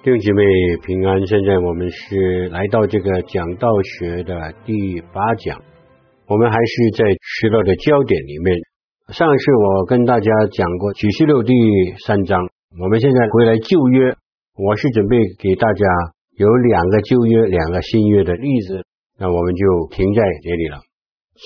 [0.00, 0.44] 弟兄姐妹
[0.86, 5.60] 平安，现在我们是来到这个讲道学的第八讲，
[6.28, 8.56] 我们还是在失落的焦点里面。
[9.08, 11.52] 上次我跟大家讲过启示录第
[12.06, 12.38] 三章，
[12.80, 14.14] 我们现在回来旧约，
[14.54, 15.84] 我是准备给大家
[16.36, 18.84] 有两个旧约、两个新约的例子，
[19.18, 20.78] 那我们就停在这里了。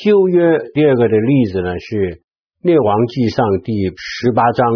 [0.04, 2.20] 旧约第二个的例子呢是
[2.60, 4.68] 列王纪上第十八章，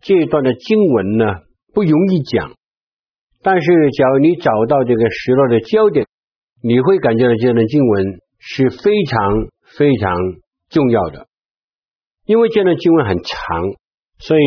[0.00, 1.26] 这一段的经文呢
[1.74, 2.52] 不容易讲。
[3.44, 6.06] 但是，假如你找到这个失落的焦点，
[6.62, 8.06] 你会感觉到这段经文
[8.38, 10.14] 是非常非常
[10.70, 11.26] 重要的。
[12.24, 13.26] 因为这段经文很长，
[14.20, 14.42] 所以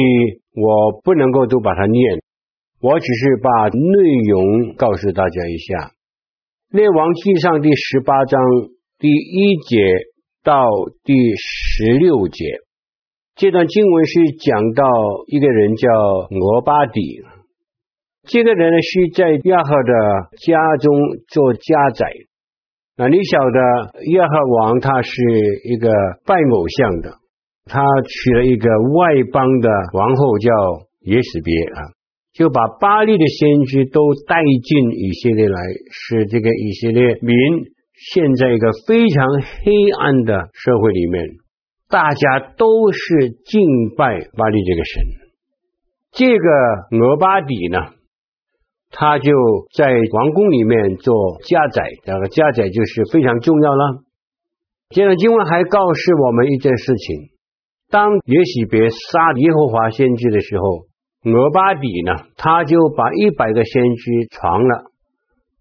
[0.56, 2.22] 我不能够都把它念，
[2.80, 5.92] 我只是把内容告诉大家一下。
[6.72, 8.42] 列王纪上第十八章
[8.98, 9.78] 第一节
[10.42, 10.70] 到
[11.04, 12.46] 第十六节，
[13.36, 14.86] 这段经文是讲到
[15.28, 17.24] 一个人叫俄巴底。
[18.28, 19.94] 这个人呢是在亚哈的
[20.46, 20.94] 家中
[21.28, 22.08] 做家宰。
[22.98, 23.60] 那你晓得
[24.14, 25.12] 亚哈王他是
[25.66, 25.90] 一个
[26.26, 27.12] 拜偶像的，
[27.66, 30.50] 他娶了一个外邦的王后叫
[31.02, 31.92] 耶洗别啊，
[32.34, 35.60] 就把巴力的先知都带进以色列来，
[35.92, 37.36] 使这个以色列民
[37.94, 41.26] 陷在一个非常黑暗的社会里面，
[41.90, 43.62] 大家都是敬
[43.98, 45.04] 拜巴力这个神。
[46.14, 46.50] 这个
[46.98, 47.80] 俄巴底呢？
[48.92, 49.32] 他就
[49.76, 54.04] 在王宫里面做家宰，这个家宰就是非常重要了。
[54.90, 57.30] 这段经文还告诉我们一件事情：
[57.90, 60.86] 当耶洗别杀耶和华先知的时候，
[61.30, 64.92] 俄巴底呢，他就把一百个先知藏了，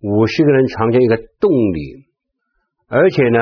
[0.01, 2.06] 五十个人藏在一个洞里，
[2.89, 3.39] 而且呢，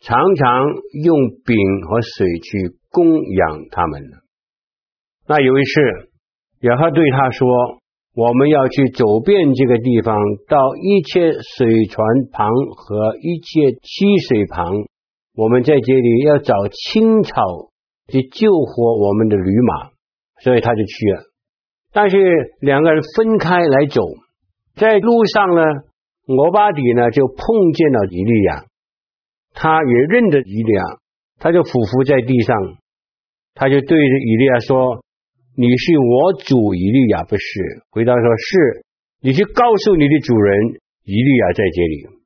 [0.00, 0.64] 常常
[1.04, 1.56] 用饼
[1.86, 4.02] 和水去供养他们。
[5.28, 5.80] 那有一次，
[6.60, 7.46] 亚哈对他说。
[8.16, 10.16] 我们要去走遍这个地方，
[10.46, 11.98] 到一切水泉
[12.30, 14.72] 旁和一切溪水旁，
[15.34, 17.42] 我们在这里要找青草
[18.06, 19.90] 去救活我们的驴马，
[20.40, 21.22] 所以他就去了。
[21.92, 22.16] 但是
[22.60, 24.00] 两个人分开来走，
[24.76, 25.62] 在路上呢，
[26.26, 28.64] 罗巴底呢就碰见了伊利亚，
[29.54, 30.82] 他也认得伊利亚，
[31.40, 32.56] 他就俯伏在地上，
[33.54, 35.02] 他就对着伊利亚说。
[35.56, 37.42] 你是我主以利亚不是？
[37.90, 38.84] 回答说是。
[39.22, 42.18] 你去告诉你的主人以利亚在这里。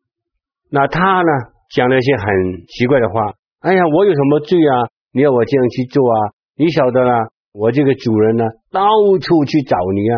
[0.71, 1.31] 那他呢，
[1.71, 2.27] 讲了一些很
[2.67, 3.35] 奇怪的话。
[3.61, 4.89] 哎呀，我有什么罪啊？
[5.13, 6.33] 你要我这样去做啊？
[6.57, 8.81] 你晓得啦，我这个主人呢，到
[9.21, 10.17] 处去找你啊，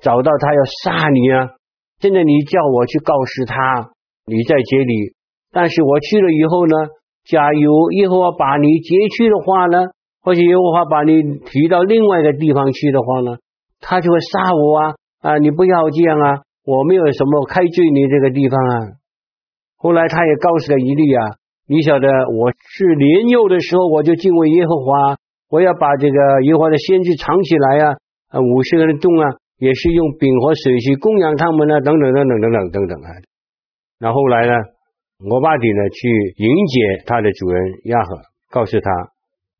[0.00, 1.50] 找到他要杀你啊。
[2.00, 3.90] 现在你叫我去告诉他
[4.24, 5.12] 你在这里，
[5.52, 6.74] 但是我去了以后呢，
[7.26, 9.84] 假如以后把你劫去的话呢？
[10.28, 13.38] 或许耶和华把你提到另外一个地方去的话呢，
[13.80, 14.94] 他就会杀我啊！
[15.22, 16.42] 啊，你不要这样啊！
[16.66, 18.74] 我没有什么开罪你这个地方啊。
[19.78, 21.20] 后来他也告诉了伊利亚，
[21.66, 22.06] 你晓得
[22.36, 25.16] 我是年幼的时候我就敬畏耶和华，
[25.48, 27.96] 我要把这个耶和华的先知藏起来啊！
[28.28, 29.24] 啊，五十个人中啊，
[29.56, 33.08] 也是用饼和水去供养他们啊，等等等等等等等等啊。
[33.98, 34.52] 然后来呢，
[35.24, 36.06] 我巴底呢去
[36.36, 38.90] 迎接他的主人亚和，告诉他。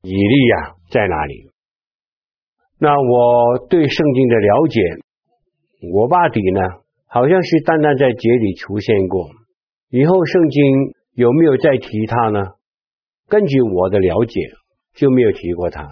[0.03, 1.51] 以利亚在哪里？
[2.79, 4.81] 那我对圣经的了解，
[5.93, 6.61] 我巴底呢，
[7.07, 9.29] 好像是单单在节里出现过，
[9.91, 10.63] 以后圣经
[11.15, 12.53] 有没有再提他呢？
[13.29, 14.41] 根据我的了解，
[14.95, 15.89] 就没有提过他。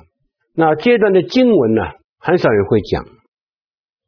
[0.54, 1.82] 那这段的经文呢，
[2.18, 3.04] 很少人会讲，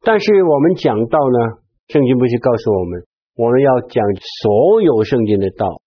[0.03, 3.03] 但是我们讲到呢，圣经不是告诉我们，
[3.35, 4.05] 我们要讲
[4.43, 5.83] 所有圣经的道，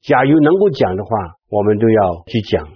[0.00, 1.10] 假如能够讲的话，
[1.50, 2.66] 我们都要去讲。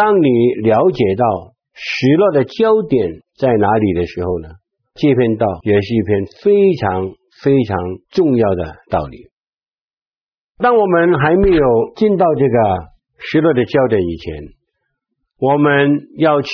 [0.00, 0.28] 当你
[0.62, 4.48] 了解到失落的焦点在哪里的时候呢，
[4.94, 7.12] 这篇道也是一篇非常
[7.44, 7.76] 非常
[8.08, 9.28] 重要的道理。
[10.56, 11.66] 当我们还没有
[11.96, 12.56] 进到这个
[13.18, 14.42] 失落的焦点以前，
[15.38, 16.50] 我们要去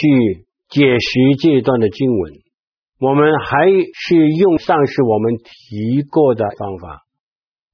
[0.69, 1.09] 解释
[1.41, 2.33] 这一段的经文，
[2.99, 7.03] 我们还是用上次我们提过的方法。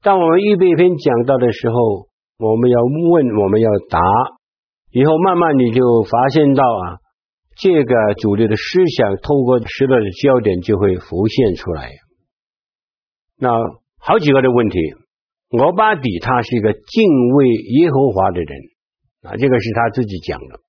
[0.03, 2.79] 当我们预备篇讲到的时候，我们要
[3.11, 3.99] 问，我们要答。
[4.93, 6.99] 以后慢慢你就发现到啊，
[7.57, 11.91] 这个主流的思想透过时代的焦点就会浮现出来。
[13.39, 13.51] 那
[13.99, 14.79] 好几个的问题。
[15.55, 18.59] 俄巴底他是一个敬畏耶和华的人
[19.21, 20.61] 啊，这个是他自己讲的。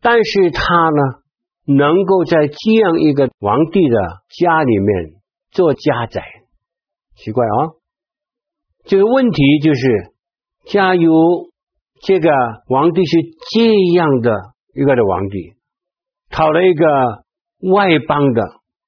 [0.00, 0.60] 但是他
[0.90, 3.96] 呢，能够在这样一个皇帝的
[4.36, 5.20] 家里面
[5.52, 6.24] 做家宰，
[7.14, 7.78] 奇怪啊！
[8.82, 10.12] 这个问题就是，
[10.66, 11.12] 假如
[12.02, 12.30] 这个
[12.66, 13.16] 皇帝是
[13.54, 14.32] 这样的
[14.74, 15.54] 一个的皇帝，
[16.30, 16.84] 讨了一个
[17.72, 18.42] 外邦的，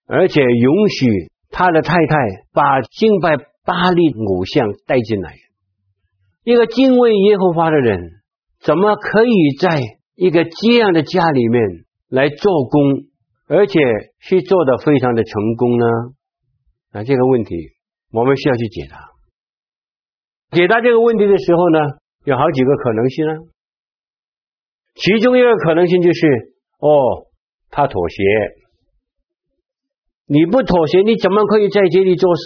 [0.07, 2.17] 而且允许他的太太
[2.53, 5.35] 把敬拜巴力偶像带进来，
[6.45, 7.99] 一个敬畏耶和华的人，
[8.61, 9.81] 怎么可以在
[10.15, 11.63] 一个这样的家里面
[12.09, 12.83] 来做工，
[13.49, 13.81] 而且
[14.19, 15.87] 是做得非常的成功呢？
[16.93, 17.55] 啊，这个问题
[18.13, 19.11] 我们需要去解答。
[20.51, 21.79] 解答这个问题的时候呢，
[22.25, 23.33] 有好几个可能性呢。
[24.95, 26.27] 其中一个可能性就是，
[26.79, 27.27] 哦，
[27.71, 28.23] 他妥协。
[30.27, 32.43] 你不妥协，你怎么可以在这里做事？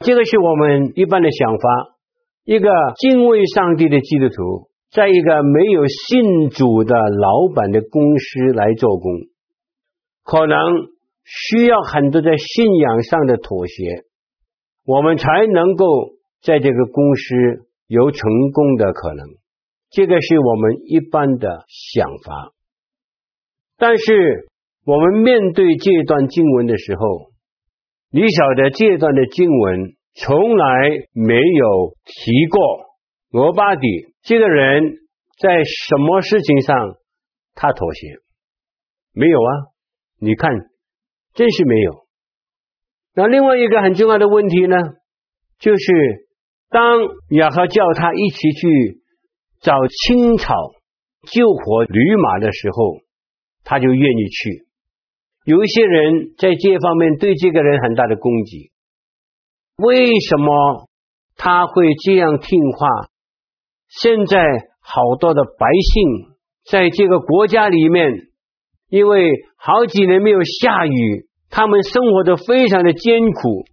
[0.00, 1.96] 这个是我们一般的想法。
[2.44, 9.12] 一个敬畏上帝的基督徒，在一个没有信主的老板的公司来做工，
[10.24, 10.58] 可能
[11.22, 14.04] 需要很多在信仰上的妥协，
[14.86, 15.84] 我们才能够
[16.42, 19.26] 在这个公司有成功的可能。
[19.90, 22.52] 这个是我们一般的想法。
[23.76, 24.48] 但是
[24.86, 27.32] 我们面对这段经文的时候，
[28.10, 29.96] 你晓得这段的经文。
[30.12, 30.66] 从来
[31.12, 33.86] 没有提过俄巴底
[34.22, 34.82] 这个人
[35.40, 36.76] 在什么事情上
[37.54, 38.16] 他妥协，
[39.14, 39.50] 没有啊？
[40.18, 40.50] 你看，
[41.32, 42.06] 真是没有。
[43.14, 44.76] 那另外一个很重要的问题呢，
[45.60, 46.28] 就是
[46.70, 47.00] 当
[47.30, 49.02] 亚哈叫他一起去
[49.60, 49.74] 找
[50.06, 50.54] 青草
[51.32, 53.00] 救活驴马的时候，
[53.64, 54.66] 他就愿意去。
[55.44, 58.70] 有一些人在这方面对这个人很大的攻击。
[59.76, 60.88] 为什么
[61.36, 62.88] 他会这样听话？
[63.88, 64.38] 现在
[64.80, 66.36] 好多的百姓
[66.70, 68.12] 在这个国家里面，
[68.88, 73.64] 因为好几年没有下雨，他们生活的非常的艰苦。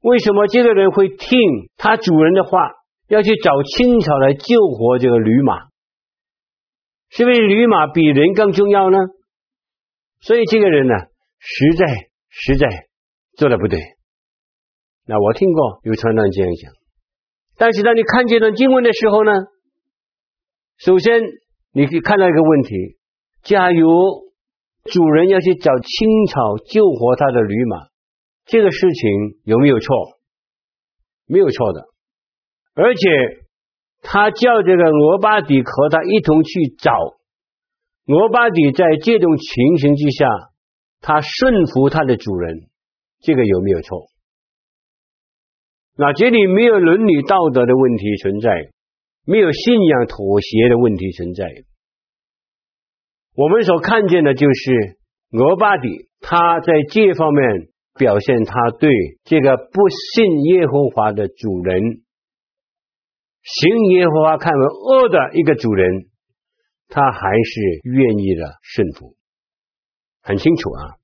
[0.00, 1.38] 为什么这个人会听
[1.76, 2.58] 他主人的话，
[3.08, 5.68] 要去找青草来救活这个驴马？
[7.10, 8.98] 是不是驴马比人更重要呢？
[10.20, 10.94] 所以这个人呢，
[11.38, 11.86] 实在
[12.28, 12.68] 实在
[13.36, 13.80] 做的不对。
[15.06, 16.72] 那我听过有传道这样讲，
[17.56, 19.32] 但是当你看这段经文的时候呢，
[20.76, 21.22] 首先
[21.72, 22.98] 你可以看到一个问题：
[23.42, 23.88] 假如
[24.84, 27.86] 主人要去找青草救活他的驴马，
[28.48, 30.18] 这个事情有没有错？
[31.26, 31.86] 没有错的。
[32.74, 33.00] 而且
[34.02, 36.92] 他叫这个俄巴底和他一同去找，
[38.06, 40.26] 俄巴底在这种情形之下，
[41.00, 42.68] 他顺服他的主人，
[43.20, 44.06] 这个有没有错？
[45.96, 48.70] 那这里没有伦理道德的问题存在，
[49.26, 51.44] 没有信仰妥协的问题存在。
[53.34, 54.98] 我们所看见的就是
[55.32, 57.68] 俄巴底，他在这方面
[57.98, 58.90] 表现他对
[59.24, 61.82] 这个不信耶和华的主人，
[63.42, 66.08] 行耶和华看为恶的一个主人，
[66.88, 69.16] 他还是愿意的顺服，
[70.22, 70.94] 很清楚啊。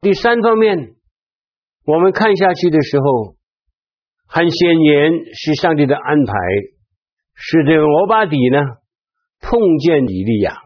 [0.00, 0.94] 第三方面。
[1.84, 3.34] 我们看下去的时候，
[4.28, 6.32] 很显然是上帝的安排，
[7.34, 8.60] 使这个俄巴底呢
[9.40, 10.58] 碰见以利亚，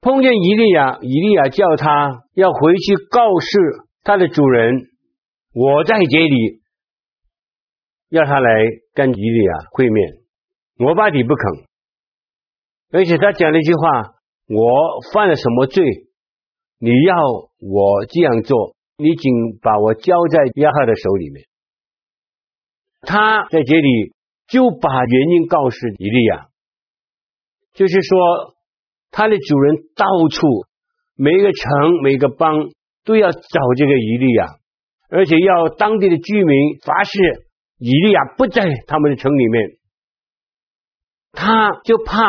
[0.00, 4.74] 碰见伊利亚，伊利亚叫他要回去告诉他的主人，
[5.52, 6.62] 我在这里，
[8.08, 8.50] 要他来
[8.94, 10.14] 跟伊利亚会面。
[10.78, 11.68] 我巴底不肯，
[12.92, 14.14] 而且他讲了一句话
[14.48, 15.84] ：“我犯了什么罪？
[16.78, 17.16] 你要
[17.58, 21.46] 我这样做？”你仅把我交在亚哈的手里面，
[23.00, 24.12] 他在这里
[24.46, 26.48] 就把原因告诉伊利亚，
[27.72, 28.54] 就是说
[29.10, 30.46] 他的主人到处
[31.16, 32.54] 每一个城每一个邦
[33.04, 34.46] 都要找这个以利亚，
[35.08, 37.18] 而且要当地的居民发誓
[37.78, 39.70] 以利亚不在他们的城里面，
[41.32, 42.22] 他就怕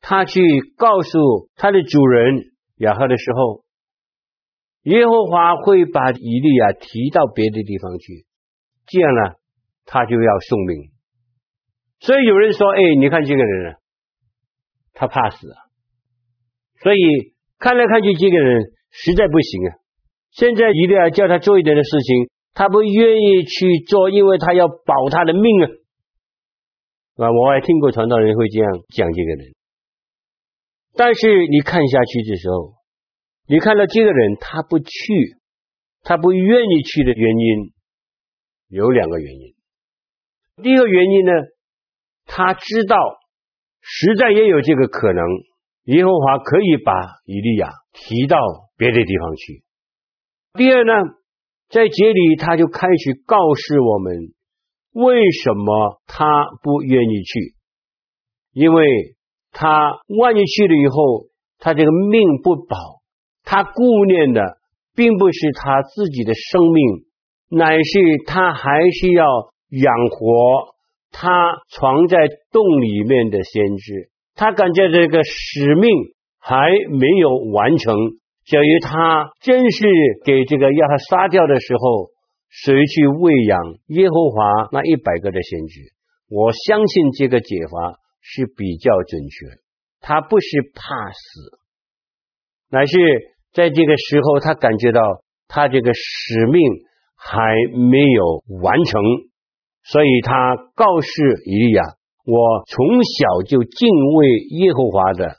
[0.00, 0.40] 他去
[0.76, 3.62] 告诉他的主人亚哈的时候。
[4.84, 8.26] 耶和华会把以利亚提到别的地方去，
[8.86, 9.34] 这样呢，
[9.84, 10.90] 他就要送命。
[12.00, 13.78] 所以有人说：“哎，你看这个人啊，
[14.92, 15.61] 他怕死啊。”
[16.82, 16.98] 所以
[17.58, 19.70] 看来看去，这个人实在不行啊。
[20.32, 25.66] 现在一定要叫他做一点的事情，他不愿意去做，因为他要保他的命啊。
[27.16, 29.54] 啊，我还听过传道人会这样讲这个人。
[30.94, 32.74] 但是你看下去的时候。
[33.48, 34.86] 你看到这个人，他不去，
[36.02, 37.72] 他不愿意去的原因
[38.68, 39.54] 有两个原因。
[40.62, 41.32] 第一个原因呢，
[42.24, 42.96] 他知道
[43.80, 45.24] 实在也有这个可能，
[45.84, 46.92] 耶和华可以把
[47.26, 48.38] 以利亚提到
[48.76, 49.64] 别的地方去。
[50.54, 50.92] 第二呢，
[51.68, 54.32] 在这里他就开始告诉我们，
[54.92, 56.24] 为什么他
[56.62, 57.54] 不愿意去？
[58.52, 59.16] 因为
[59.50, 61.26] 他万一去了以后，
[61.58, 62.76] 他这个命不保，
[63.42, 64.58] 他顾念的
[64.94, 67.06] 并不是他自己的生命，
[67.48, 69.24] 乃是他还是要
[69.70, 70.74] 养活
[71.10, 71.28] 他
[71.70, 72.18] 藏在
[72.52, 74.11] 洞里面的先知。
[74.34, 75.90] 他感觉这个使命
[76.38, 77.94] 还没有完成。
[78.44, 79.86] 假如他真是
[80.24, 82.10] 给这个要他杀掉的时候，
[82.48, 83.58] 谁去喂养
[83.88, 85.80] 耶和华那一百个的先知？
[86.28, 89.58] 我相信这个解法是比较准确。
[90.00, 91.58] 他不是怕死，
[92.70, 92.98] 乃是
[93.52, 95.00] 在这个时候他感觉到
[95.46, 96.60] 他这个使命
[97.14, 97.54] 还
[97.90, 99.00] 没有完成，
[99.84, 101.10] 所以他告示
[101.46, 101.84] 以利亚
[102.24, 105.36] ：“我从小就敬畏耶和华的，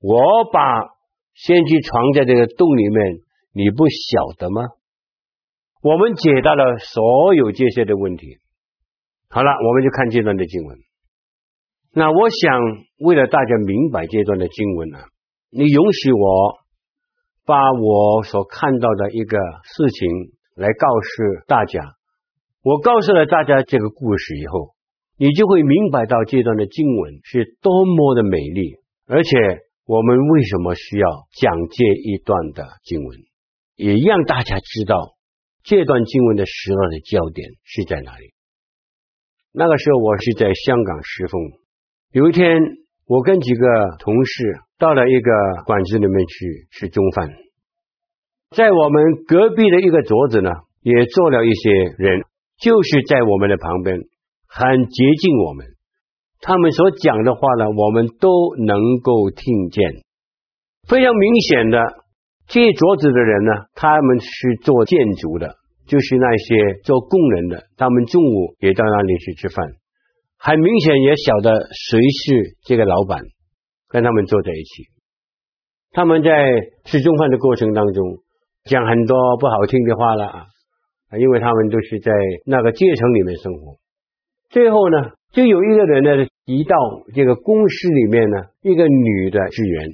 [0.00, 0.94] 我把。”
[1.36, 3.16] 先去藏在这个洞里面，
[3.52, 4.62] 你不晓得吗？
[5.82, 8.38] 我们解答了所有这些的问题。
[9.28, 10.78] 好了，我们就看这段的经文。
[11.92, 12.60] 那我想，
[13.00, 14.98] 为了大家明白这段的经文呢，
[15.50, 16.58] 你允许我
[17.44, 20.08] 把我所看到的一个事情
[20.54, 21.82] 来告诉大家。
[22.62, 24.73] 我告诉了大家这个故事以后，
[25.16, 29.30] 你就会明白到这段的经文是多么的美丽，而且。
[29.86, 31.06] 我们为什么需要
[31.36, 33.18] 讲这一段的经文，
[33.76, 34.96] 也让大家知道
[35.62, 38.32] 这段经文的时候的焦点是在哪里？
[39.52, 41.38] 那个时候我是在香港侍奉，
[42.12, 42.62] 有一天
[43.04, 43.66] 我跟几个
[43.98, 45.30] 同事到了一个
[45.66, 47.28] 馆子里面去吃中饭，
[48.56, 50.48] 在我们隔壁的一个桌子呢，
[50.80, 52.22] 也坐了一些人，
[52.56, 54.00] 就是在我们的旁边，
[54.56, 55.66] 很接近我们。
[56.40, 60.04] 他们所讲的话呢，我们都能够听见。
[60.86, 61.82] 非常明显的，
[62.46, 64.28] 这桌子的人呢，他们是
[64.62, 65.56] 做建筑的，
[65.88, 67.64] 就是那些做工人的。
[67.76, 69.66] 他们中午也到那里去吃饭，
[70.38, 71.50] 很明显也晓得
[71.90, 73.18] 谁是这个老板，
[73.88, 74.84] 跟他们坐在一起。
[75.90, 76.30] 他们在
[76.84, 78.04] 吃中饭的过程当中，
[78.64, 80.46] 讲很多不好听的话了啊，
[81.18, 82.12] 因为他们都是在
[82.46, 83.78] 那个阶层里面生活。
[84.54, 86.26] 最后呢，就有一个人呢。
[86.46, 86.76] 一到
[87.14, 89.88] 这个公司里面呢，一个女的职员，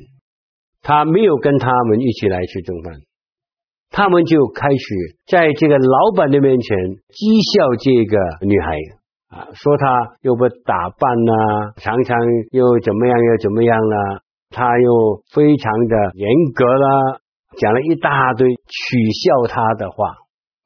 [0.83, 2.95] 她没有跟他们一起来吃中饭，
[3.89, 6.77] 他们就开始在这个老板的面前
[7.07, 8.75] 讥笑这个女孩
[9.31, 11.33] 啊，说她又不打扮呐、
[11.77, 12.19] 常常
[12.51, 17.23] 又怎么样又怎么样啦、她又非常的严格啦，
[17.59, 18.83] 讲了一大堆取
[19.23, 20.17] 笑她的话。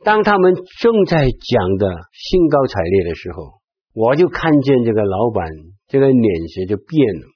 [0.03, 3.61] 当他们正在讲的兴高采烈的时候，
[3.95, 5.49] 我就看见这个老板。
[5.87, 7.27] 这个脸色就变了，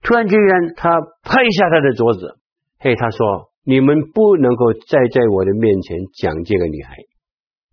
[0.00, 2.38] 突然之间，他拍一下他的桌子，
[2.78, 6.94] 嘿，他说：“你们不能够再在我的面前讲这个女孩，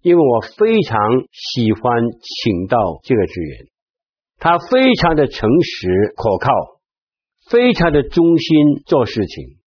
[0.01, 0.99] 因为我非常
[1.31, 3.67] 喜欢请到这个职员，
[4.39, 6.51] 他非常的诚实可靠，
[7.51, 9.59] 非常的忠心做事情。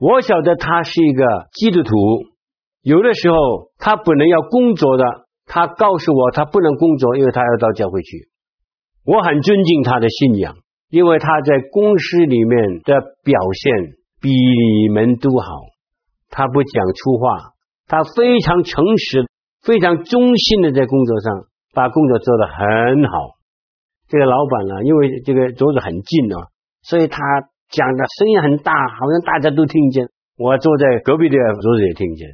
[0.00, 1.94] 我晓得他是一个基督徒，
[2.82, 3.36] 有的时候
[3.78, 5.04] 他本来要工作的，
[5.48, 8.28] 他告诉我他不能工作，因为他要到教会去。”
[9.04, 10.54] 我很尊敬他的信仰，
[10.90, 15.48] 因为他在公司里面的表现比你们都好。
[16.28, 17.54] 他不讲粗话，
[17.86, 19.26] 他非常诚实、
[19.62, 23.38] 非常忠心的在工作上把工作做得很好。
[24.08, 26.52] 这个老板呢，因为这个桌子很近哦，
[26.82, 27.18] 所以他
[27.70, 30.08] 讲的声音很大，好像大家都听见。
[30.36, 32.28] 我坐在隔壁的桌子也听见。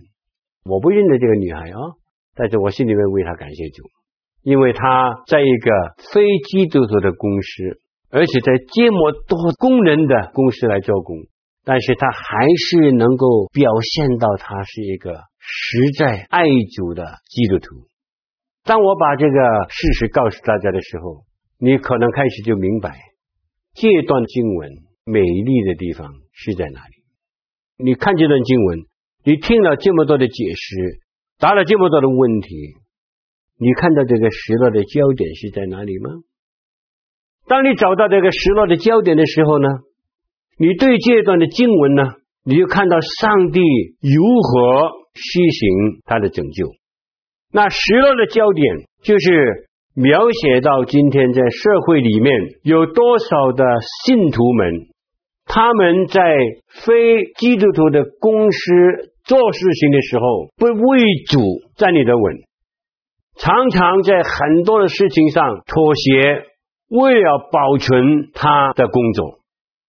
[0.65, 1.95] 我不认得这个女孩哦，
[2.35, 3.83] 但是我心里面为他感谢主。
[4.43, 5.71] 因为他在一个
[6.13, 11.17] 非基督徒的公司，而且在这么多工人的公司来做工，
[11.65, 16.45] 但是他还是能够表现到他是一个实在爱
[16.77, 17.87] 主的基督徒。
[18.65, 21.25] 当我把这个事实告诉大家的时候，
[21.59, 22.99] 你可能开始就明白
[23.75, 24.71] 这段经文
[25.05, 26.95] 美丽的地方是在哪里。
[27.83, 28.79] 你看这段经文，
[29.25, 31.01] 你听了这么多的解释，
[31.39, 32.75] 答了这么多的问题。
[33.59, 36.11] 你看到这个失落的焦点是在哪里吗？
[37.47, 39.69] 当你找到这个失落的焦点的时候呢，
[40.59, 42.03] 你对这段的经文呢，
[42.45, 43.61] 你就看到上帝
[44.01, 46.71] 如何施行他的拯救。
[47.53, 53.65] 那失落的焦点就是描写到今天在社会里面有多少的
[54.05, 54.89] 信徒们，
[55.45, 56.21] 他们在
[56.85, 60.25] 非基督徒的公司做事情的时候
[60.57, 61.01] 不为
[61.31, 61.41] 主
[61.77, 62.37] 站立得稳，
[63.37, 66.47] 常常在很多的事情上妥协，
[66.89, 69.41] 为了保存他的工作。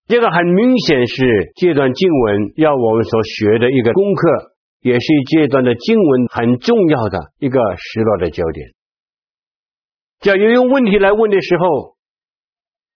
[0.08, 4.51] 这个很明显是这段经文要我们所学的一个功课，
[4.82, 8.70] 也是这段的经文很重要的一个失落的焦点。
[10.20, 11.96] 假如用问题来问的时候，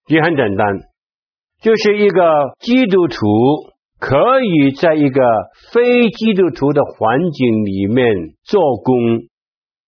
[0.08, 0.68] 也很简单，
[1.62, 3.18] 就是一个基督徒
[4.00, 5.22] 可以在一个
[5.72, 8.96] 非基督徒的环境里面做工，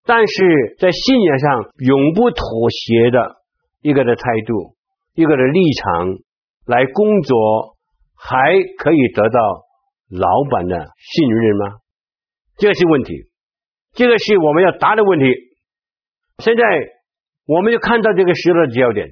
[0.06, 3.38] 但是在信仰上永不妥协的
[3.82, 4.76] 一个的态度，
[5.16, 6.20] 一个的立场。
[6.68, 7.76] 来工作
[8.16, 9.40] 还可以得到
[10.12, 11.66] 老板的信任吗？
[12.56, 13.14] 这是问题，
[13.94, 15.26] 这个是我们要答的问题。
[16.38, 16.64] 现在
[17.48, 19.10] 我们就看到这个失落的焦点，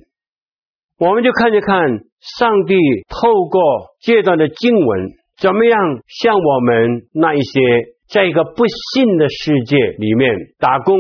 [1.00, 1.80] 我们就看一看
[2.20, 2.76] 上帝
[3.08, 3.62] 透过
[4.02, 7.60] 这段的经文，怎么样向我们那一些
[8.10, 10.98] 在一个不信的世界里面打工，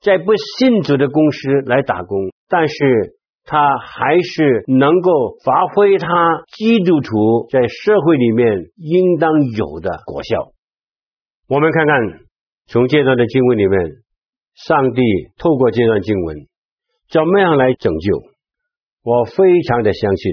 [0.00, 2.74] 在不信主的公司来打工，但是。
[3.42, 5.10] 他还是能够
[5.44, 6.06] 发挥他
[6.56, 10.52] 基督徒在社会里面应当有的果效。
[11.48, 12.20] 我们看看
[12.68, 13.80] 从这段的经文里面，
[14.54, 15.02] 上帝
[15.36, 16.36] 透过这段经文
[17.10, 18.29] 怎么样来拯救？
[19.02, 20.32] 我非常的相信，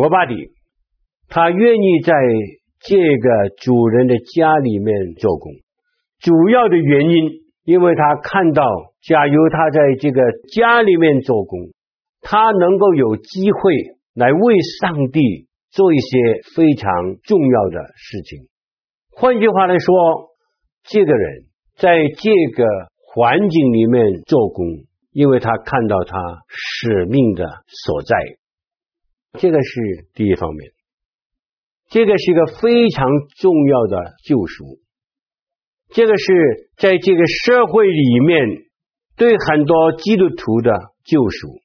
[0.00, 0.34] 俄巴底
[1.28, 2.12] 他愿意在
[2.80, 5.52] 这个主人的家里面做工，
[6.20, 7.30] 主要的原因，
[7.64, 8.64] 因为他看到，
[9.02, 10.20] 假如他在这个
[10.54, 11.70] 家里面做工。
[12.26, 13.60] 他能够有机会
[14.14, 16.18] 来为上帝做一些
[16.56, 16.90] 非常
[17.22, 18.48] 重要的事情。
[19.10, 20.30] 换句话来说，
[20.84, 21.42] 这个人
[21.76, 22.64] 在这个
[23.12, 24.64] 环境里面做工，
[25.14, 26.18] 因为他看到他
[26.48, 28.16] 使命的所在。
[29.38, 30.72] 这个是第一方面，
[31.88, 34.80] 这个是一个非常重要的救赎。
[35.90, 38.48] 这个是在这个社会里面
[39.16, 40.72] 对很多基督徒的
[41.04, 41.60] 救赎。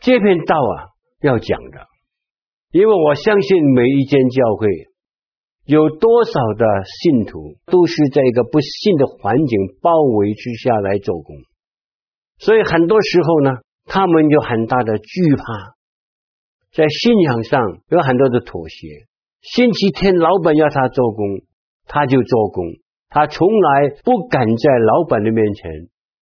[0.00, 1.86] 这篇道啊，要讲的，
[2.70, 4.68] 因为我相信每一间教会
[5.64, 6.64] 有多少的
[7.02, 11.34] 信徒都是在一个不信的环境包围之下来做工，
[12.38, 13.50] 所以很多时候呢，
[13.86, 15.74] 他们有很大的惧怕，
[16.72, 18.86] 在信仰上有很多的妥协。
[19.40, 21.24] 星期天老板要他做工，
[21.86, 22.64] 他就做工，
[23.08, 25.70] 他从来不敢在老板的面前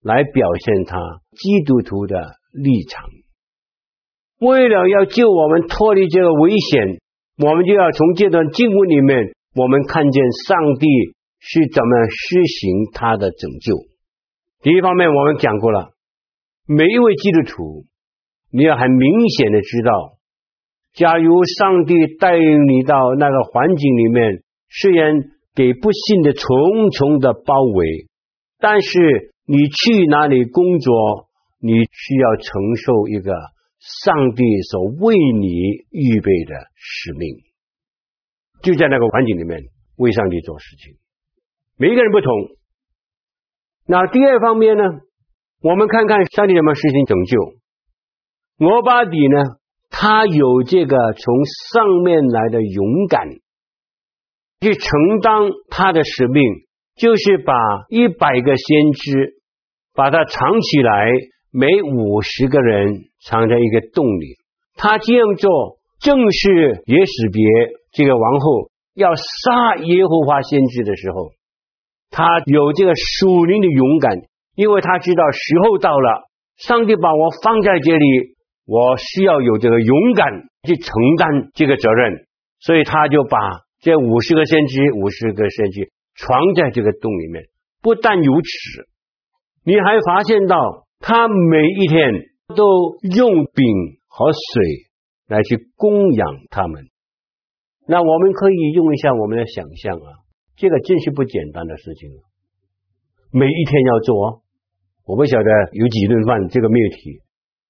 [0.02, 0.98] 来表现他
[1.32, 2.16] 基督徒的
[2.52, 3.04] 立场。
[4.40, 7.00] 为了要救我们脱离这个危险，
[7.38, 10.86] 我们就要从这段经文里面，我们看见上帝
[11.40, 13.74] 是怎么施行他的拯救。
[14.60, 15.93] 第一方面，我们讲过了，
[16.66, 17.84] 每一位基督徒，
[18.50, 20.18] 你要很明显的知道，
[20.94, 25.14] 假如上帝带领你到那个环境里面，虽然
[25.54, 28.08] 给不信的重重的包围，
[28.58, 31.28] 但是你去哪里工作，
[31.60, 33.32] 你需要承受一个。
[34.02, 35.46] 上帝所为你
[35.90, 37.36] 预备的使命，
[38.62, 39.60] 就在那个环境里面
[39.96, 40.94] 为上帝做事情。
[41.76, 42.32] 每一个人不同。
[43.86, 44.84] 那第二方面呢，
[45.64, 47.40] 我们看看上帝怎么实行拯救。
[48.66, 49.56] 俄巴底呢，
[49.88, 51.34] 他有这个从
[51.72, 53.30] 上面来的勇敢，
[54.60, 56.42] 去承担他的使命，
[56.96, 57.54] 就是把
[57.88, 59.36] 一百个先知
[59.94, 61.08] 把它藏起来。
[61.56, 64.36] 每五十个人藏在一个洞里，
[64.74, 67.42] 他这样做正是耶洗别
[67.92, 71.30] 这个王后要杀耶和华先知的时候，
[72.10, 74.18] 他有这个属灵的勇敢，
[74.54, 78.36] 因为他知道时候到了，上帝把我放在这里，
[78.66, 80.30] 我需要有这个勇敢
[80.62, 82.26] 去承担这个责任，
[82.60, 83.38] 所以他就把
[83.80, 87.44] 这五十个先知、五十个先知藏在这个洞里面。
[87.82, 88.88] 不但如此，
[89.64, 90.82] 你还发现到。
[91.06, 92.12] 他每一天
[92.56, 93.66] 都用饼
[94.08, 94.88] 和水
[95.28, 96.86] 来去供养他们。
[97.86, 100.08] 那我们可以用一下我们的想象啊，
[100.56, 102.24] 这个真是不简单的事情啊。
[103.30, 104.43] 每一天要做，
[105.04, 107.20] 我不晓得有几顿饭，这个没有提。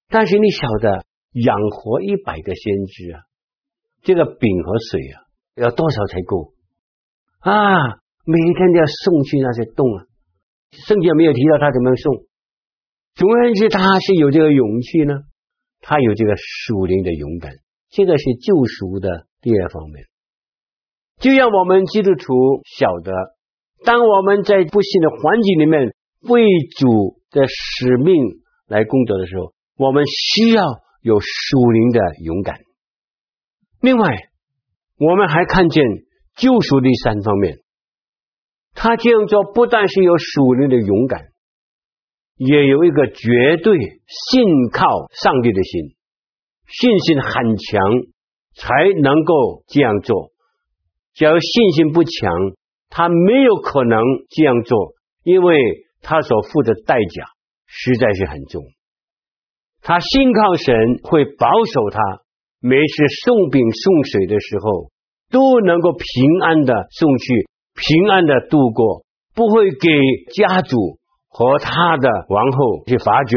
[0.09, 3.20] 但是你晓得养活一百个先知啊，
[4.03, 5.23] 这个饼和水啊，
[5.57, 6.53] 要多少才够
[7.40, 7.99] 啊？
[8.27, 10.07] 每天都要送去那些洞啊，
[10.87, 12.25] 圣经没有提到他怎么送。
[13.14, 15.14] 总而言之，他是有这个勇气呢，
[15.81, 17.53] 他有这个属灵的勇敢，
[17.90, 20.07] 这个是救赎的第二方面。
[21.18, 23.12] 就让我们基督徒晓得，
[23.85, 26.42] 当我们在不幸的环境里面为
[26.79, 28.14] 主的使命
[28.66, 30.64] 来工作的时候，我们需要
[31.03, 32.61] 有属灵的勇敢。
[33.81, 34.29] 另外，
[34.97, 35.85] 我们还看见
[36.37, 37.59] 救赎第三方面，
[38.73, 41.20] 他这样做不但是有属灵的勇敢，
[42.37, 45.97] 也有一个绝对信靠上帝的心，
[46.66, 47.83] 信心很强，
[48.57, 50.31] 才能够这样做。
[51.14, 52.12] 假如信心不强，
[52.88, 54.94] 他没有可能这样做，
[55.25, 55.57] 因为
[56.05, 57.25] 他所付的代价
[57.67, 58.62] 实在是很重。
[59.83, 61.99] 他信靠神会保守他，
[62.61, 64.90] 每次送饼送水的时候
[65.31, 69.88] 都能够平安的送去，平安的度过，不会给
[70.33, 73.37] 家主和他的王后去发觉。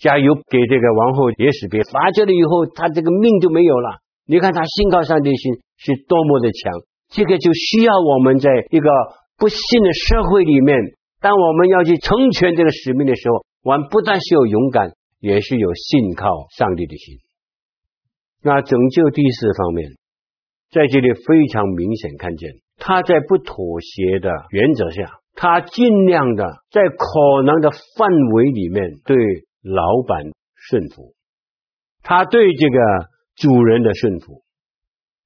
[0.00, 3.98] 加油，给这个王后也死别发觉了以后，他这个命就没有了。
[4.26, 6.72] 你看他信靠上帝心是多么的强，
[7.10, 8.88] 这个就需要我们在一个
[9.36, 10.78] 不信的社会里面，
[11.20, 14.92] 当我们要去成全这个使命的时候，我们不但是有勇敢。
[15.22, 17.18] 也是有信靠上帝的心。
[18.42, 19.90] 那拯救第四方面，
[20.70, 29.14] 在这里非常明显看见，他在不妥协的原则下，他尽量的在可能的范围里面对
[29.62, 31.12] 老板顺服，
[32.02, 32.78] 他对这个
[33.36, 34.40] 主人的顺服。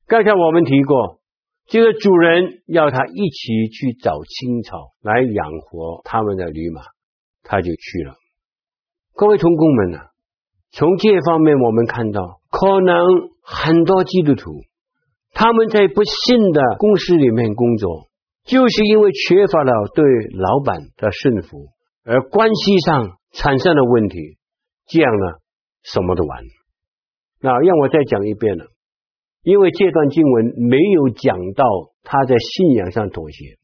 [0.08, 1.20] 刚才我们提过，
[1.66, 6.82] 这个主人要他一起去找青草来养活他们的驴马，
[7.42, 8.14] 他就去了。
[9.14, 9.98] 各位同工们呢、
[10.72, 13.06] 从这方面我们看到，可能
[13.42, 14.50] 很多基督徒
[15.32, 18.08] 他们在不信的公司里面工作，
[18.44, 21.68] 就是因为缺乏了对老板的顺服，
[22.04, 24.36] 而关系上产生了问题。
[24.86, 25.38] 这样呢，
[25.82, 26.44] 什么都完。
[27.40, 28.66] 那让我再讲一遍了，
[29.44, 31.64] 因为这段经文没有讲到
[32.02, 33.58] 他在信仰上妥协，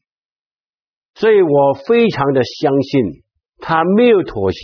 [1.15, 3.23] 所以我非常的相信
[3.57, 4.59] 他没有妥协。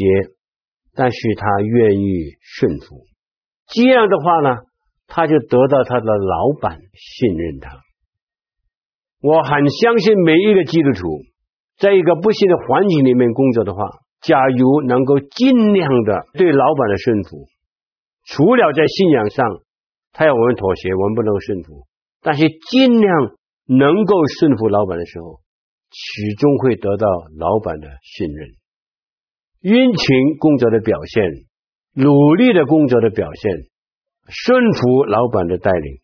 [0.99, 2.07] 但是他愿意
[2.41, 3.05] 顺服，
[3.67, 4.57] 这样的话呢，
[5.05, 7.69] 他就得到他的老板信任他。
[9.21, 11.21] 我很相信每一个基督徒，
[11.77, 13.83] 在一个不幸的环境里面工作的话，
[14.21, 17.45] 假如能够尽量的对老板的顺服，
[18.25, 19.45] 除了在信仰上
[20.17, 21.85] 他要我们妥协，我们不能顺服，
[22.23, 23.37] 但是尽量
[23.69, 25.41] 能够顺服老板的时候，
[25.93, 27.05] 始终会得到
[27.37, 28.49] 老板的信任。
[29.61, 30.07] 殷勤
[30.39, 31.45] 工作的表现，
[31.93, 33.69] 努力的工作的表现，
[34.27, 36.01] 顺服老板的带领，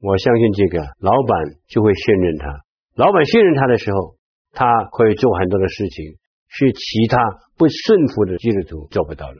[0.00, 2.46] 我相信这个老板就会信任他。
[2.94, 4.16] 老板信任他的时候，
[4.52, 4.64] 他
[4.96, 6.16] 可以做很多的事情，
[6.48, 7.18] 是其他
[7.58, 9.36] 不顺服的基督徒做不到的。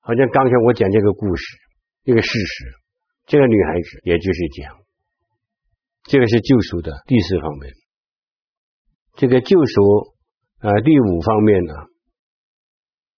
[0.00, 1.44] 好像刚才我讲这个故事，
[2.04, 2.72] 一个事实，
[3.28, 4.76] 这个女孩子也就是讲。
[6.04, 7.72] 这个是救赎的第四方面，
[9.16, 10.14] 这个救赎
[10.60, 11.74] 呃第五方面呢？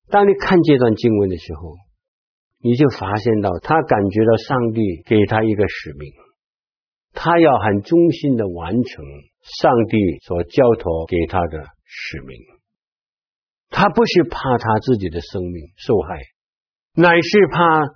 [0.08, 1.76] 当你看这段经文的时候，
[2.58, 6.12] 你就发现到他感觉到上帝给他一个使命，
[7.12, 9.04] 他要很忠心的完成
[9.60, 9.96] 上帝
[10.26, 12.36] 所交托给他的使命。
[13.68, 16.18] 他不是怕他自己的生命受害，
[16.94, 17.86] 乃是怕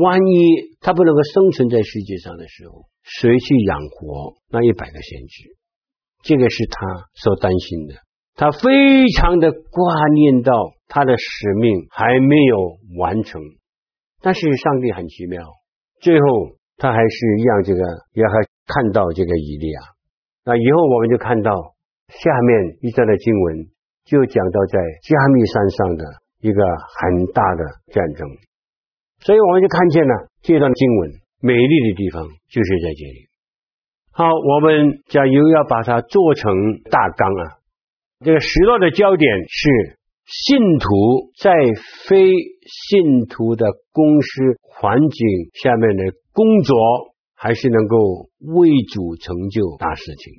[0.00, 5.56] 万一他不能够生存在世界上的时候，谁去养活那一百个先知？
[6.22, 7.94] 这个是他所担心的，
[8.34, 10.52] 他非常的挂念到。
[10.88, 13.42] 他的使命还没有完成，
[14.22, 15.42] 但是上帝很奇妙，
[16.00, 16.26] 最后
[16.76, 17.80] 他还是让这个
[18.12, 19.80] 约翰看到这个以利亚。
[20.44, 21.50] 那以后我们就看到
[22.06, 23.66] 下面一段的经文，
[24.04, 26.04] 就讲到在加密山上的
[26.38, 28.28] 一个很大的战争，
[29.20, 33.28] 所以我们就看见了这段经文美丽的地方就是在这里。
[34.12, 36.52] 好，我们假如要把它做成
[36.90, 37.58] 大纲啊，
[38.24, 39.96] 这个时代的焦点是。
[40.28, 41.52] 信徒在
[42.08, 42.18] 非
[42.66, 46.02] 信徒的公司环境下面的
[46.32, 46.74] 工作，
[47.36, 50.32] 还是能够为主成就大事情。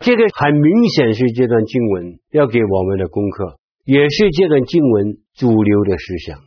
[0.00, 6.38] 这个很明显是这段经文要给我们的功课，也是这段经文主流的思想。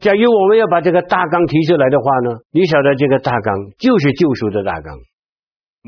[0.00, 4.94] 假如我们要把这个大纲提出来的话呢，你晓得这个大纲就是救赎的大纲。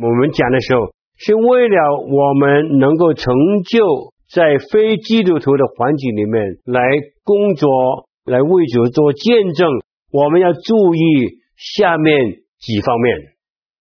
[0.03, 1.77] 我们讲的时候，是为了
[2.09, 3.35] 我们能够成
[3.69, 4.13] 就。
[4.33, 6.81] 在非基督徒的环境里面来
[7.25, 9.69] 工作，来为主做见证，
[10.13, 12.15] 我们要注意下面
[12.61, 13.19] 几方面。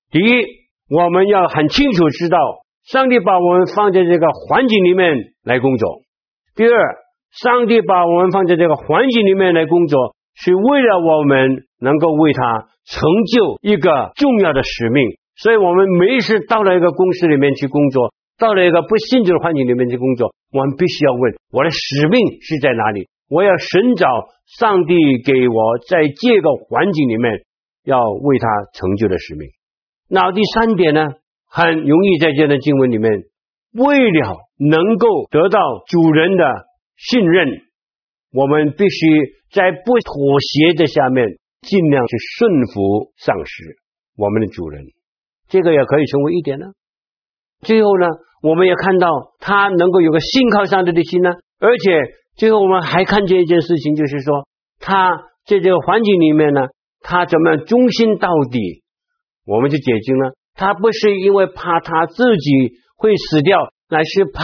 [0.10, 0.42] 第一，
[0.90, 2.40] 我们要很清楚知道，
[2.84, 6.02] 上帝把我们放在这个环境里面来工作。
[6.56, 6.96] 第二，
[7.30, 15.04] 上帝把我们放在这个环境里面来工作，是为了我们能够为他成就一个重要的使命。
[15.36, 18.14] 所以，我们没事到了一个公司里面去工作。
[18.38, 23.10] 到了一个不信主的环境里面去工作，我们必须要问：我的使命是在哪里？
[23.30, 24.08] 我要寻找
[24.58, 27.44] 上帝给我在这个环境里面
[27.84, 29.50] 要为他成就的使命。
[30.10, 31.04] 那第三点呢，
[31.50, 33.12] 很容易在这段经文里面
[33.74, 36.44] 为了能够得到主人的
[36.96, 37.62] 信任，
[38.32, 39.08] 我们必须
[39.52, 41.28] 在不妥协的下面，
[41.62, 43.52] 尽量去顺服上司，
[44.18, 44.84] 我们的主人。
[45.48, 46.68] 这个也可以成为一点呢。
[47.62, 48.06] 最后呢，
[48.44, 49.08] 我们也看到
[49.40, 54.48] 他能够有个信靠上帝的心呢，而且最后我们还看见一件事情，就是说
[54.80, 56.62] 他在这个环境里面呢，
[57.02, 58.84] 他怎么样忠心到底？
[59.46, 64.44] 我们就解经了，他不是因为怕他自己会死掉，乃是怕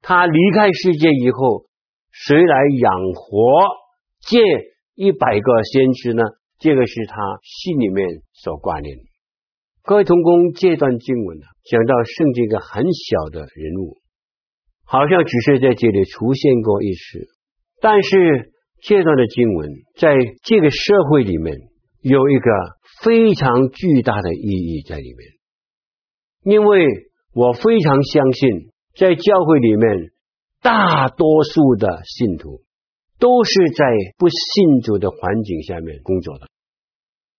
[0.00, 1.66] 他离开世界以后，
[2.26, 3.60] 谁来养活
[4.26, 4.38] 这
[4.96, 6.24] 一百个先知呢？
[6.58, 9.04] 这个是他心里面所挂念的。
[9.84, 13.98] 各位同工，这段经文呢，讲到圣经一个很小的人物，
[14.84, 17.28] 好像只是在这里出现过一次，
[17.80, 18.52] 但是
[18.82, 21.56] 这段的经文在这个社会里面
[22.00, 22.50] 有一个
[23.02, 26.84] 非常巨大的意义在里面，因为
[27.32, 28.50] 我非常相信，
[28.96, 30.10] 在教会里面
[30.68, 32.60] 大多数的信徒
[33.18, 33.86] 都是在
[34.18, 36.46] 不信主的环境下面工作的。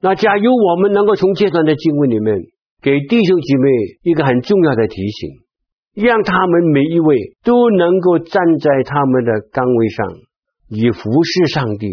[0.02, 2.40] 那假如我们能够从这段的经文里面
[2.82, 3.70] 给弟兄姐妹
[4.02, 5.30] 一个很重要的提醒，
[5.94, 10.08] 让他们每一位都能够站在他们的岗位上，
[10.68, 11.86] 以服侍上帝，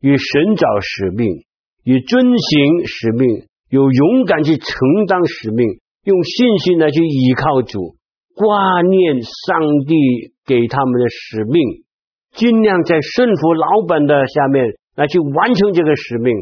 [0.00, 1.44] 以寻找使命，
[1.84, 4.74] 以遵行使命，有勇敢去承
[5.06, 7.94] 担使命，用信心来去依靠主，
[8.34, 11.84] 挂念上帝给他们的使命，
[12.32, 14.66] 尽量在顺服老板的下面
[14.96, 16.32] 来去完成这个使命。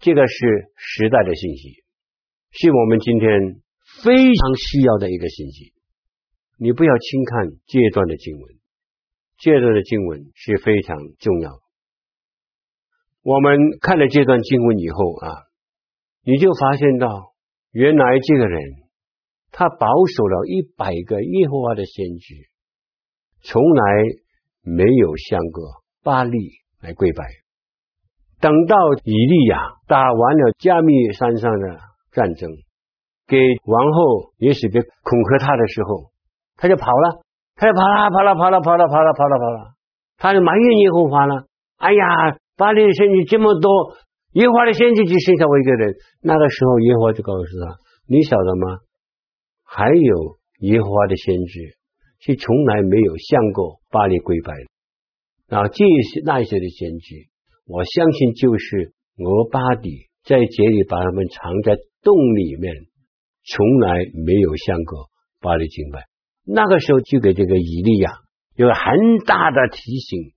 [0.00, 0.36] 这个是
[0.76, 1.82] 时代的信息，
[2.52, 3.28] 是我们今天
[4.02, 5.72] 非常需要的一个信息。
[6.56, 8.54] 你不要轻看这段的经文，
[9.38, 11.50] 这段的经文是非常重要。
[13.24, 15.34] 我们看了这段经文以后啊，
[16.24, 17.32] 你就发现到，
[17.72, 18.62] 原来这个人
[19.58, 22.46] 他保守了一百个耶和华的先知，
[23.42, 23.82] 从来
[24.62, 26.38] 没有向过巴力
[26.80, 27.24] 来跪拜。
[28.40, 31.80] 等到以利亚打完了迦密山上的
[32.12, 32.48] 战争，
[33.26, 36.12] 给王后也许给恐吓他的时候，
[36.54, 37.18] 他就跑了，
[37.56, 39.74] 他就跑了，跑了，跑了，跑了，跑了，跑了，跑了，
[40.18, 41.46] 他就埋怨耶和华了。
[41.78, 43.96] 哎呀，巴力的先知这么多，
[44.34, 45.96] 耶和华的先知只剩下我一个人。
[46.22, 48.86] 那个时候，耶和华就告诉他：“你晓得吗？
[49.68, 51.76] 还有耶和华的先知
[52.20, 54.64] 是从来没有向过巴力跪拜的。
[55.48, 57.28] 然后这些那些的先知。”
[57.70, 62.72] 我相信就是俄巴底在这里把他们藏在洞里面，
[63.44, 63.92] 从来
[64.24, 66.08] 没有向过巴力敬拜。
[66.46, 68.12] 那个时候就给这个以利亚
[68.56, 70.32] 有很大的提醒，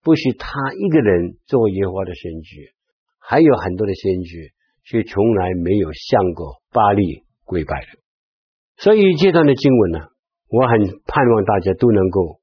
[0.00, 0.46] 不是他
[0.78, 2.72] 一个人做耶和华的先知，
[3.18, 4.52] 还有很多的先知
[4.84, 7.98] 是从来没有向过巴力跪拜的。
[8.78, 10.00] 所以这段的经文呢，
[10.48, 12.40] 我很盼望大家都能够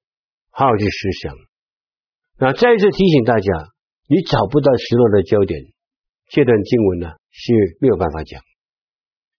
[0.49, 1.35] 好好去思想。
[2.39, 3.73] 那再次提醒大家。
[4.05, 5.57] 你找不到失落的焦点，
[6.27, 8.41] 这段经文呢是没有办法讲。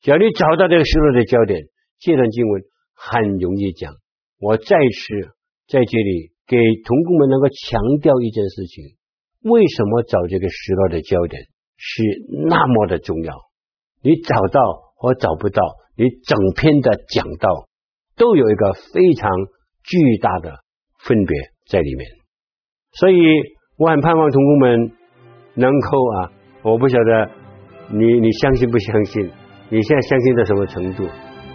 [0.00, 1.61] 只要你找到这个失落的焦点，
[2.00, 2.62] 这段经文
[2.94, 3.92] 很容易讲。
[4.40, 5.37] 我再次
[5.68, 8.96] 在这里给同工们能够强调一件事情：
[9.42, 11.42] 为什么找这个失落的焦点
[11.76, 12.02] 是
[12.48, 13.37] 那么的重要？
[14.00, 14.61] 你找到
[14.96, 15.62] 和找不到，
[15.96, 17.68] 你整篇的讲道
[18.16, 19.30] 都有一个非常
[19.83, 20.59] 巨大的
[21.04, 21.37] 分别
[21.70, 22.07] 在里面，
[22.92, 23.16] 所以。
[23.76, 24.92] 我很盼望同工们
[25.57, 26.30] 能够啊，
[26.62, 27.28] 我不晓得
[27.90, 29.28] 你你相信不相信？
[29.68, 31.04] 你现在相信到什么程度？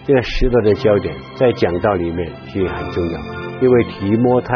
[0.04, 3.18] 这个失落的焦点在讲道里面是很重要，
[3.62, 4.52] 因为提摩太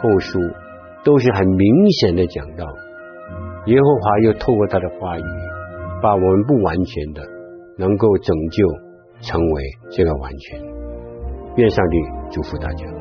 [0.00, 0.38] 后书
[1.02, 2.64] 都是很明显的讲道，
[3.66, 5.22] 耶和华又透过他的话语，
[6.00, 7.22] 把我们不完全的
[7.78, 8.64] 能够拯救
[9.20, 10.60] 成为这个完全。
[11.56, 11.96] 愿上帝
[12.30, 12.97] 祝福大家。